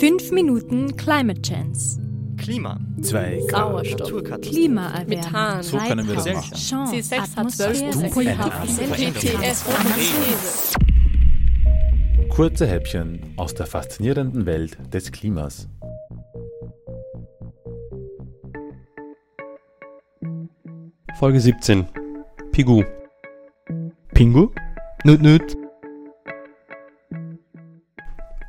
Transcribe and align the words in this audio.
5 0.00 0.30
Minuten 0.32 0.94
Climate 0.96 1.40
Chance. 1.40 2.00
Klima. 2.36 2.78
Zwei 3.00 3.40
Sauerstoff. 3.48 4.10
Naturkatastrophen. 4.10 4.52
Klimaerwärmung. 4.52 5.08
Methan. 5.08 5.62
So 5.62 5.78
können 5.78 6.06
wir 6.06 6.16
das 6.16 6.26
machen. 6.26 6.54
Chance, 6.54 6.94
C6 6.96 7.18
hat 7.18 7.30
Atmosphäre, 7.38 7.90
12 7.90 8.12
Kohlenstoff, 8.12 8.52
GTS 8.96 9.64
Transformation. 9.64 10.84
Kurze 12.28 12.66
Häppchen 12.66 13.20
aus 13.38 13.54
der 13.54 13.64
faszinierenden 13.64 14.44
Welt 14.44 14.76
des 14.92 15.10
Klimas. 15.12 15.66
Folge 21.18 21.40
17. 21.40 21.86
Pigu. 22.52 22.84
Pingu? 24.12 24.50
Nut 25.04 25.22
nut. 25.22 25.56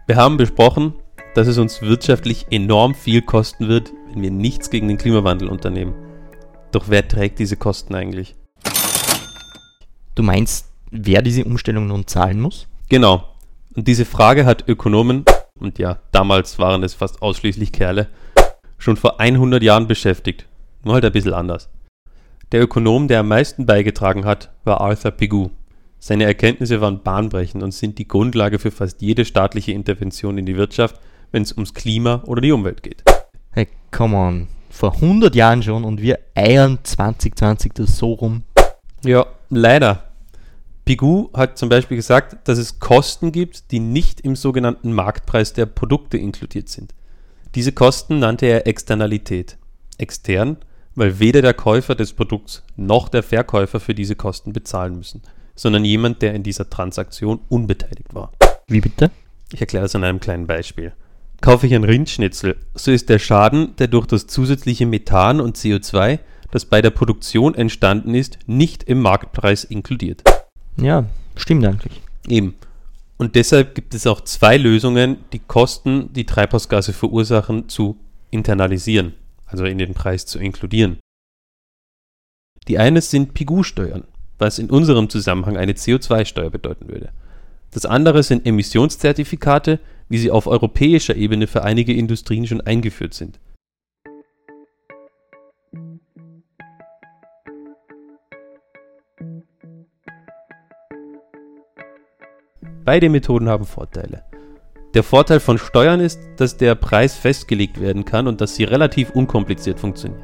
Wir 0.07 0.17
haben 0.17 0.35
besprochen, 0.35 0.93
dass 1.37 1.47
es 1.47 1.59
uns 1.59 1.83
wirtschaftlich 1.83 2.47
enorm 2.49 2.95
viel 2.95 3.21
kosten 3.21 3.67
wird, 3.67 3.93
wenn 4.09 4.23
wir 4.23 4.31
nichts 4.31 4.71
gegen 4.71 4.87
den 4.87 4.97
Klimawandel 4.97 5.49
unternehmen. 5.49 5.93
Doch 6.71 6.85
wer 6.87 7.07
trägt 7.07 7.37
diese 7.37 7.57
Kosten 7.57 7.93
eigentlich? 7.93 8.35
Du 10.15 10.23
meinst, 10.23 10.71
wer 10.89 11.21
diese 11.21 11.45
Umstellung 11.45 11.85
nun 11.85 12.07
zahlen 12.07 12.41
muss? 12.41 12.67
Genau. 12.89 13.35
Und 13.75 13.87
diese 13.87 14.05
Frage 14.05 14.47
hat 14.47 14.67
Ökonomen, 14.67 15.25
und 15.59 15.77
ja, 15.77 15.99
damals 16.11 16.57
waren 16.57 16.81
es 16.81 16.95
fast 16.95 17.21
ausschließlich 17.21 17.71
Kerle, 17.71 18.07
schon 18.79 18.97
vor 18.97 19.19
100 19.19 19.61
Jahren 19.61 19.85
beschäftigt. 19.85 20.47
Nur 20.83 20.95
halt 20.95 21.05
ein 21.05 21.11
bisschen 21.11 21.35
anders. 21.35 21.69
Der 22.51 22.63
Ökonom, 22.63 23.07
der 23.07 23.19
am 23.19 23.27
meisten 23.27 23.67
beigetragen 23.67 24.25
hat, 24.25 24.49
war 24.63 24.81
Arthur 24.81 25.11
Pigou. 25.11 25.51
Seine 25.99 26.23
Erkenntnisse 26.23 26.81
waren 26.81 27.03
bahnbrechend 27.03 27.61
und 27.61 27.75
sind 27.75 27.99
die 27.99 28.07
Grundlage 28.07 28.57
für 28.57 28.71
fast 28.71 29.03
jede 29.03 29.23
staatliche 29.23 29.73
Intervention 29.73 30.39
in 30.39 30.47
die 30.47 30.57
Wirtschaft, 30.57 30.99
wenn 31.31 31.44
es 31.44 31.53
ums 31.53 31.73
Klima 31.73 32.23
oder 32.25 32.42
die 32.42 32.52
Umwelt 32.52 32.83
geht. 32.83 33.03
Hey, 33.52 33.67
come 33.92 34.16
on. 34.16 34.47
Vor 34.70 34.94
100 34.95 35.34
Jahren 35.36 35.64
schon 35.64 35.84
und 35.84 36.02
wir 36.02 36.19
eiern 36.36 36.80
2020 36.84 37.73
das 37.73 37.97
so 37.97 38.14
rum. 38.14 38.44
Ja, 39.03 39.25
leider. 39.50 40.03
Pigou 40.86 41.30
hat 41.34 41.58
zum 41.58 41.69
Beispiel 41.69 41.97
gesagt, 41.97 42.47
dass 42.47 42.58
es 42.58 42.80
Kosten 42.80 43.31
gibt, 43.31 43.72
die 43.72 43.80
nicht 43.80 44.22
im 44.22 44.36
sogenannten 44.36 44.94
Marktpreis 44.94 45.53
der 45.53 45.66
Produkte 45.66 46.17
inkludiert 46.17 46.69
sind. 46.69 46.94
Diese 47.56 47.72
Kosten 47.72 48.19
nannte 48.19 48.45
er 48.45 48.67
Externalität. 48.67 49.58
Extern, 49.97 50.58
weil 50.95 51.19
weder 51.19 51.41
der 51.41 51.53
Käufer 51.53 51.95
des 51.95 52.14
Produkts 52.14 52.64
noch 52.75 53.09
der 53.09 53.23
Verkäufer 53.23 53.80
für 53.80 53.94
diese 53.94 54.16
Kosten 54.16 54.53
bezahlen 54.53 54.95
müssen, 54.95 55.22
sondern 55.56 55.84
jemand, 55.84 56.22
der 56.22 56.34
in 56.34 56.44
dieser 56.44 56.69
Transaktion 56.69 57.39
unbeteiligt 57.50 58.14
war. 58.14 58.31
Wie 58.67 58.81
bitte? 58.81 59.12
Ich 59.52 59.62
erkläre 59.62 59.84
das 59.84 59.95
an 59.95 60.03
einem 60.03 60.19
kleinen 60.19 60.47
Beispiel. 60.47 60.94
Kaufe 61.41 61.67
ich 61.67 61.75
ein 61.75 61.83
Rindschnitzel, 61.83 62.57
so 62.73 62.91
ist 62.91 63.09
der 63.09 63.19
Schaden, 63.19 63.75
der 63.77 63.88
durch 63.88 64.07
das 64.07 64.27
zusätzliche 64.27 64.85
Methan 64.85 65.39
und 65.39 65.57
CO2, 65.57 66.19
das 66.52 66.66
bei 66.66 66.81
der 66.81 66.89
Produktion 66.89 67.53
entstanden 67.53 68.16
ist, 68.16 68.39
nicht 68.47 68.83
im 68.83 69.02
Marktpreis 69.02 69.63
inkludiert. 69.63 70.23
Ja, 70.77 71.05
stimmt 71.35 71.66
eigentlich. 71.66 72.02
Eben. 72.27 72.55
Und 73.17 73.35
deshalb 73.35 73.75
gibt 73.75 73.94
es 73.94 74.07
auch 74.07 74.21
zwei 74.21 74.57
Lösungen, 74.57 75.17
die 75.33 75.39
Kosten, 75.39 76.11
die 76.13 76.25
Treibhausgase 76.25 76.94
verursachen, 76.94 77.69
zu 77.69 77.97
internalisieren, 78.29 79.13
also 79.45 79.66
in 79.66 79.77
den 79.77 79.94
Preis 79.94 80.25
zu 80.25 80.39
inkludieren. 80.39 80.97
Die 82.67 82.77
eine 82.77 83.01
sind 83.01 83.33
Pigou-Steuern, 83.33 84.03
was 84.38 84.59
in 84.59 84.69
unserem 84.69 85.09
Zusammenhang 85.09 85.57
eine 85.57 85.73
CO2-Steuer 85.73 86.49
bedeuten 86.49 86.89
würde. 86.89 87.09
Das 87.72 87.85
andere 87.85 88.23
sind 88.23 88.45
Emissionszertifikate, 88.45 89.79
wie 90.09 90.17
sie 90.17 90.31
auf 90.31 90.47
europäischer 90.47 91.16
Ebene 91.16 91.47
für 91.47 91.63
einige 91.63 91.94
Industrien 91.94 92.47
schon 92.47 92.61
eingeführt 92.61 93.13
sind. 93.13 93.39
Beide 102.85 103.09
Methoden 103.09 103.50
haben 103.50 103.66
Vorteile. 103.66 104.23
Der 104.94 105.03
Vorteil 105.03 105.41
von 105.41 105.57
Steuern 105.57 106.00
ist, 106.00 106.22
dass 106.38 106.56
der 106.56 106.74
Preis 106.74 107.18
festgelegt 107.18 107.81
werden 107.81 108.06
kann 108.06 108.28
und 108.28 108.39
dass 108.39 108.56
sie 108.56 108.63
relativ 108.63 109.09
unkompliziert 109.09 109.79
funktionieren. 109.79 110.24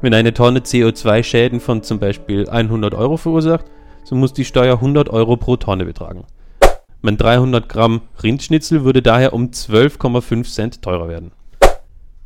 Wenn 0.00 0.14
eine 0.14 0.32
Tonne 0.32 0.60
CO2 0.60 1.22
Schäden 1.22 1.60
von 1.60 1.82
zum 1.82 1.98
Beispiel 1.98 2.48
100 2.48 2.94
Euro 2.94 3.18
verursacht, 3.18 3.66
so 4.04 4.16
muss 4.16 4.32
die 4.32 4.46
Steuer 4.46 4.76
100 4.76 5.10
Euro 5.10 5.36
pro 5.36 5.56
Tonne 5.56 5.84
betragen. 5.84 6.24
Mein 7.04 7.16
300 7.16 7.68
Gramm 7.68 8.02
Rindschnitzel 8.22 8.84
würde 8.84 9.02
daher 9.02 9.32
um 9.32 9.46
12,5 9.48 10.44
Cent 10.44 10.82
teurer 10.82 11.08
werden. 11.08 11.32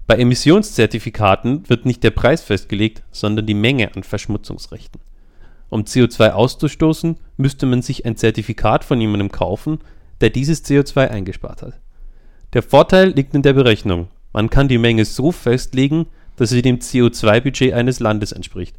Bei 0.06 0.18
Emissionszertifikaten 0.18 1.66
wird 1.70 1.86
nicht 1.86 2.04
der 2.04 2.10
Preis 2.10 2.42
festgelegt, 2.42 3.02
sondern 3.10 3.46
die 3.46 3.54
Menge 3.54 3.96
an 3.96 4.02
Verschmutzungsrechten. 4.02 5.00
Um 5.70 5.84
CO2 5.84 6.30
auszustoßen, 6.30 7.16
müsste 7.38 7.64
man 7.64 7.80
sich 7.80 8.04
ein 8.04 8.16
Zertifikat 8.16 8.84
von 8.84 9.00
jemandem 9.00 9.32
kaufen, 9.32 9.78
der 10.20 10.28
dieses 10.28 10.62
CO2 10.62 11.08
eingespart 11.08 11.62
hat. 11.62 11.80
Der 12.52 12.62
Vorteil 12.62 13.08
liegt 13.08 13.34
in 13.34 13.42
der 13.42 13.54
Berechnung. 13.54 14.08
Man 14.34 14.50
kann 14.50 14.68
die 14.68 14.78
Menge 14.78 15.06
so 15.06 15.32
festlegen, 15.32 16.06
dass 16.36 16.50
sie 16.50 16.60
dem 16.60 16.80
CO2-Budget 16.80 17.72
eines 17.72 17.98
Landes 17.98 18.32
entspricht. 18.32 18.76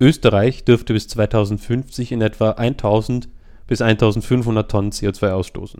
Österreich 0.00 0.64
dürfte 0.64 0.94
bis 0.94 1.08
2050 1.08 2.10
in 2.10 2.22
etwa 2.22 2.52
1000 2.52 3.28
bis 3.70 3.80
1500 3.80 4.68
Tonnen 4.68 4.90
CO2 4.90 5.30
ausstoßen. 5.30 5.78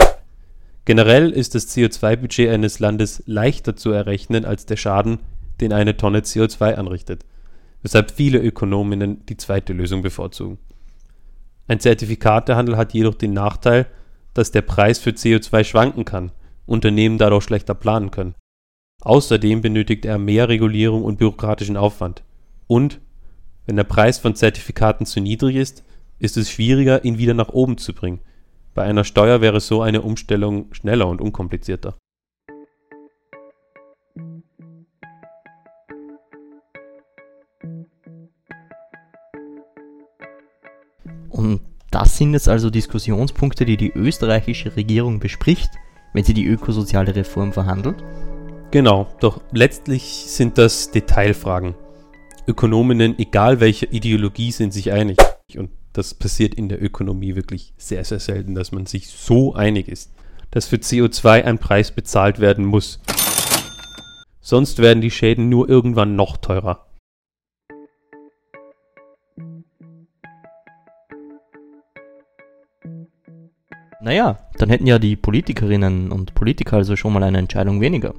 Generell 0.84 1.31
ist 1.31 1.56
das 1.56 1.77
CO2-Budget 1.77 2.49
eines 2.49 2.78
Landes 2.78 3.21
leichter 3.27 3.75
zu 3.75 3.91
errechnen 3.91 4.45
als 4.45 4.65
der 4.65 4.77
Schaden, 4.77 5.19
den 5.61 5.73
eine 5.73 5.97
Tonne 5.97 6.21
CO2 6.21 6.75
anrichtet, 6.75 7.27
weshalb 7.83 8.12
viele 8.12 8.39
Ökonominnen 8.39 9.27
die 9.27 9.37
zweite 9.37 9.73
Lösung 9.73 10.03
bevorzugen. 10.03 10.59
Ein 11.67 11.81
Zertifikatehandel 11.81 12.77
hat 12.77 12.95
jedoch 12.95 13.17
den 13.17 13.33
Nachteil, 13.33 13.87
dass 14.34 14.53
der 14.53 14.62
Preis 14.62 15.00
für 15.00 15.11
CO2 15.11 15.65
schwanken 15.65 16.05
kann, 16.05 16.31
Unternehmen 16.67 17.19
dadurch 17.19 17.43
schlechter 17.43 17.75
planen 17.75 18.12
können. 18.12 18.37
Außerdem 19.00 19.62
benötigt 19.62 20.05
er 20.05 20.19
mehr 20.19 20.49
Regulierung 20.49 21.03
und 21.03 21.19
bürokratischen 21.19 21.77
Aufwand. 21.77 22.23
Und, 22.69 23.00
wenn 23.67 23.75
der 23.75 23.83
Preis 23.83 24.19
von 24.19 24.37
Zertifikaten 24.37 25.06
zu 25.06 25.21
niedrig 25.21 25.56
ist, 25.56 25.83
ist 26.20 26.36
es 26.36 26.50
schwieriger, 26.50 27.04
ihn 27.04 27.19
wieder 27.19 27.34
nach 27.34 27.48
oben 27.48 27.78
zu 27.78 27.92
bringen. 27.94 28.20
Bei 28.75 28.84
einer 28.84 29.04
Steuer 29.04 29.41
wäre 29.41 29.60
so 29.60 29.82
eine 29.82 30.03
Umstellung 30.03 30.72
schneller 30.72 31.08
und 31.08 31.20
unkomplizierter. 31.20 31.97
Und 41.31 41.60
das 41.91 42.19
sind 42.19 42.34
jetzt 42.34 42.48
also 42.48 42.70
Diskussionspunkte, 42.70 43.64
die 43.64 43.76
die 43.76 43.91
österreichische 43.91 44.76
Regierung 44.76 45.19
bespricht, 45.19 45.70
wenn 46.12 46.22
sie 46.22 46.34
die 46.34 46.47
ökosoziale 46.47 47.16
Reform 47.16 47.52
verhandelt. 47.52 47.97
Genau, 48.70 49.08
doch 49.20 49.41
letztlich 49.52 50.02
sind 50.26 50.58
das 50.58 50.91
Detailfragen. 50.91 51.75
Ökonominnen, 52.47 53.19
egal 53.19 53.58
welcher 53.60 53.92
Ideologie, 53.92 54.52
sind 54.52 54.72
sich 54.72 54.92
einig. 54.92 55.16
Und 55.56 55.70
das 55.93 56.15
passiert 56.15 56.55
in 56.55 56.69
der 56.69 56.83
Ökonomie 56.83 57.34
wirklich 57.34 57.73
sehr, 57.77 58.05
sehr 58.05 58.21
selten, 58.21 58.55
dass 58.55 58.73
man 58.73 58.87
sich 58.87 59.09
so 59.09 59.55
einig 59.55 59.89
ist, 59.89 60.12
dass 60.51 60.67
für 60.67 60.77
CO2 60.77 61.45
ein 61.45 61.59
Preis 61.59 61.91
bezahlt 61.91 62.41
werden 62.41 62.65
muss. 62.65 63.01
Sonst 64.41 64.79
werden 64.79 65.00
die 65.00 65.11
Schäden 65.11 65.49
nur 65.49 65.69
irgendwann 65.69 66.17
noch 66.17 66.37
teurer. 66.37 66.87
Naja, 74.03 74.38
dann 74.56 74.70
hätten 74.70 74.87
ja 74.87 74.99
die 74.99 75.14
Politikerinnen 75.14 76.11
und 76.11 76.35
Politiker 76.35 76.79
also 76.79 76.97
schon 76.97 77.12
mal 77.12 77.23
eine 77.23 77.38
Entscheidung 77.38 77.82
weniger. 77.82 78.14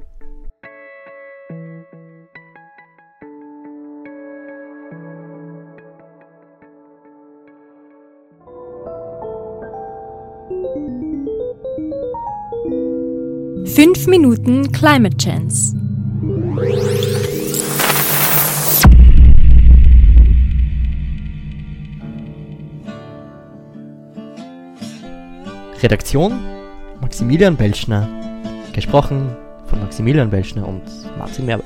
Fünf 13.73 14.05
Minuten 14.05 14.69
Climate 14.73 15.15
Chance. 15.15 15.77
Redaktion 25.81 26.39
Maximilian 26.99 27.55
Belschner. 27.55 28.09
Gesprochen 28.73 29.29
von 29.67 29.79
Maximilian 29.79 30.29
Belschner 30.29 30.67
und 30.67 30.83
Martin 31.17 31.45
Merbert. 31.45 31.65